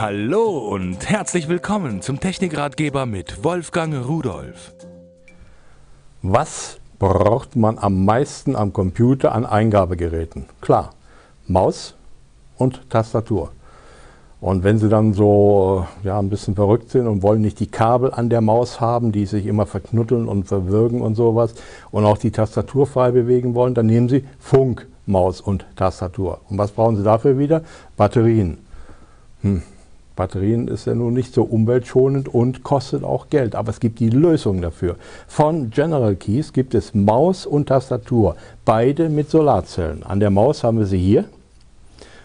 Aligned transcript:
Hallo 0.00 0.58
und 0.58 1.10
herzlich 1.10 1.48
willkommen 1.48 2.02
zum 2.02 2.20
Technikratgeber 2.20 3.04
mit 3.04 3.42
Wolfgang 3.42 4.06
Rudolf. 4.06 4.72
Was 6.22 6.78
braucht 7.00 7.56
man 7.56 7.78
am 7.78 8.04
meisten 8.04 8.54
am 8.54 8.72
Computer 8.72 9.32
an 9.32 9.44
Eingabegeräten? 9.44 10.44
Klar, 10.60 10.90
Maus 11.48 11.96
und 12.58 12.88
Tastatur. 12.90 13.50
Und 14.40 14.62
wenn 14.62 14.78
Sie 14.78 14.88
dann 14.88 15.14
so 15.14 15.84
ja, 16.04 16.16
ein 16.20 16.30
bisschen 16.30 16.54
verrückt 16.54 16.90
sind 16.90 17.08
und 17.08 17.24
wollen 17.24 17.40
nicht 17.40 17.58
die 17.58 17.66
Kabel 17.66 18.14
an 18.14 18.30
der 18.30 18.40
Maus 18.40 18.80
haben, 18.80 19.10
die 19.10 19.26
sich 19.26 19.46
immer 19.46 19.66
verknutteln 19.66 20.28
und 20.28 20.44
verwirken 20.44 21.02
und 21.02 21.16
sowas 21.16 21.54
und 21.90 22.04
auch 22.04 22.18
die 22.18 22.30
Tastatur 22.30 22.86
frei 22.86 23.10
bewegen 23.10 23.56
wollen, 23.56 23.74
dann 23.74 23.86
nehmen 23.86 24.08
Sie 24.08 24.24
Funk, 24.38 24.86
Maus 25.06 25.40
und 25.40 25.66
Tastatur. 25.74 26.38
Und 26.48 26.56
was 26.56 26.70
brauchen 26.70 26.94
Sie 26.94 27.02
dafür 27.02 27.36
wieder? 27.36 27.62
Batterien. 27.96 28.58
Hm. 29.42 29.64
Batterien 30.18 30.66
ist 30.66 30.86
ja 30.86 30.96
nun 30.96 31.14
nicht 31.14 31.32
so 31.32 31.44
umweltschonend 31.44 32.28
und 32.28 32.64
kostet 32.64 33.04
auch 33.04 33.30
Geld, 33.30 33.54
aber 33.54 33.70
es 33.70 33.78
gibt 33.78 34.00
die 34.00 34.10
Lösung 34.10 34.60
dafür. 34.60 34.96
Von 35.28 35.70
General 35.70 36.16
Keys 36.16 36.52
gibt 36.52 36.74
es 36.74 36.92
Maus 36.92 37.46
und 37.46 37.66
Tastatur, 37.68 38.34
beide 38.64 39.10
mit 39.10 39.30
Solarzellen. 39.30 40.02
An 40.02 40.18
der 40.18 40.30
Maus 40.30 40.64
haben 40.64 40.80
wir 40.80 40.86
sie 40.86 40.98
hier 40.98 41.26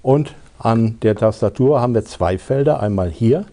und 0.00 0.34
an 0.58 0.96
der 1.02 1.14
Tastatur 1.14 1.82
haben 1.82 1.92
wir 1.92 2.06
zwei 2.06 2.38
Felder, 2.38 2.80
einmal 2.80 3.10
hier 3.10 3.44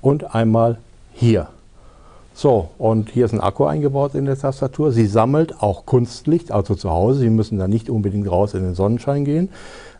und 0.00 0.36
einmal 0.36 0.78
hier. 1.12 1.48
So, 2.34 2.68
und 2.78 3.10
hier 3.10 3.24
ist 3.24 3.32
ein 3.32 3.40
Akku 3.40 3.64
eingebaut 3.64 4.14
in 4.14 4.26
der 4.26 4.38
Tastatur. 4.38 4.92
Sie 4.92 5.06
sammelt 5.06 5.60
auch 5.60 5.84
Kunstlicht, 5.84 6.52
also 6.52 6.76
zu 6.76 6.90
Hause. 6.90 7.18
Sie 7.18 7.30
müssen 7.30 7.58
da 7.58 7.66
nicht 7.66 7.90
unbedingt 7.90 8.30
raus 8.30 8.54
in 8.54 8.62
den 8.62 8.76
Sonnenschein 8.76 9.24
gehen. 9.24 9.48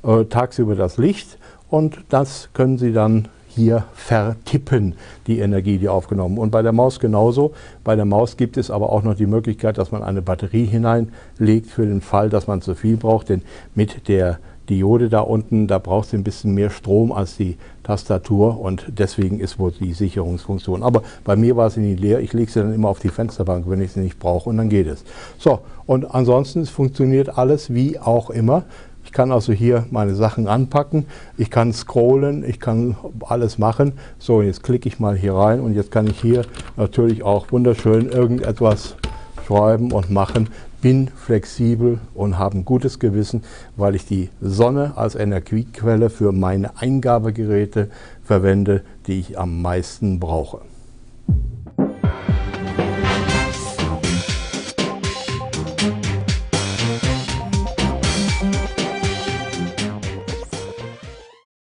Äh, 0.04 0.26
tagsüber 0.26 0.76
das 0.76 0.96
Licht 0.96 1.38
und 1.70 1.98
das 2.08 2.50
können 2.52 2.78
Sie 2.78 2.92
dann 2.92 3.26
hier 3.58 3.84
vertippen, 3.92 4.94
die 5.26 5.40
Energie, 5.40 5.78
die 5.78 5.88
aufgenommen. 5.88 6.38
Und 6.38 6.50
bei 6.50 6.62
der 6.62 6.72
Maus 6.72 7.00
genauso. 7.00 7.52
Bei 7.84 7.96
der 7.96 8.04
Maus 8.04 8.36
gibt 8.36 8.56
es 8.56 8.70
aber 8.70 8.90
auch 8.90 9.02
noch 9.02 9.14
die 9.14 9.26
Möglichkeit, 9.26 9.76
dass 9.76 9.90
man 9.90 10.02
eine 10.02 10.22
Batterie 10.22 10.64
hineinlegt 10.64 11.66
für 11.66 11.84
den 11.84 12.00
Fall, 12.00 12.30
dass 12.30 12.46
man 12.46 12.62
zu 12.62 12.74
viel 12.74 12.96
braucht. 12.96 13.28
Denn 13.28 13.42
mit 13.74 14.08
der 14.08 14.38
Diode 14.68 15.08
da 15.08 15.20
unten, 15.20 15.66
da 15.66 15.78
braucht 15.78 16.10
sie 16.10 16.16
ein 16.16 16.24
bisschen 16.24 16.54
mehr 16.54 16.70
Strom 16.70 17.10
als 17.10 17.36
die 17.36 17.56
Tastatur 17.82 18.60
und 18.60 18.86
deswegen 18.88 19.40
ist 19.40 19.58
wohl 19.58 19.72
die 19.72 19.94
Sicherungsfunktion. 19.94 20.82
Aber 20.82 21.02
bei 21.24 21.36
mir 21.36 21.56
war 21.56 21.70
sie 21.70 21.80
nie 21.80 21.94
leer, 21.94 22.20
ich 22.20 22.34
lege 22.34 22.50
sie 22.50 22.60
dann 22.60 22.74
immer 22.74 22.88
auf 22.88 22.98
die 22.98 23.08
Fensterbank, 23.08 23.64
wenn 23.68 23.80
ich 23.80 23.92
sie 23.92 24.00
nicht 24.00 24.18
brauche 24.18 24.50
und 24.50 24.58
dann 24.58 24.68
geht 24.68 24.86
es. 24.86 25.04
So, 25.38 25.60
und 25.86 26.14
ansonsten 26.14 26.66
funktioniert 26.66 27.38
alles 27.38 27.72
wie 27.72 27.98
auch 27.98 28.28
immer. 28.30 28.64
Ich 29.08 29.12
kann 29.14 29.32
also 29.32 29.54
hier 29.54 29.86
meine 29.90 30.14
Sachen 30.14 30.48
anpacken, 30.48 31.06
ich 31.38 31.50
kann 31.50 31.72
scrollen, 31.72 32.44
ich 32.44 32.60
kann 32.60 32.94
alles 33.22 33.56
machen. 33.56 33.94
So, 34.18 34.42
jetzt 34.42 34.62
klicke 34.62 34.86
ich 34.86 35.00
mal 35.00 35.16
hier 35.16 35.32
rein 35.32 35.60
und 35.60 35.72
jetzt 35.72 35.90
kann 35.90 36.06
ich 36.06 36.20
hier 36.20 36.42
natürlich 36.76 37.22
auch 37.22 37.50
wunderschön 37.50 38.10
irgendetwas 38.10 38.96
schreiben 39.46 39.92
und 39.92 40.10
machen. 40.10 40.50
Bin 40.82 41.08
flexibel 41.08 42.00
und 42.12 42.38
habe 42.38 42.58
ein 42.58 42.66
gutes 42.66 42.98
Gewissen, 42.98 43.44
weil 43.76 43.94
ich 43.94 44.04
die 44.04 44.28
Sonne 44.42 44.92
als 44.96 45.14
Energiequelle 45.14 46.10
für 46.10 46.30
meine 46.30 46.76
Eingabegeräte 46.76 47.88
verwende, 48.22 48.82
die 49.06 49.20
ich 49.20 49.38
am 49.38 49.62
meisten 49.62 50.20
brauche. 50.20 50.60